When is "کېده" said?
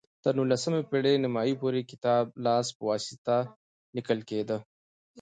4.29-4.57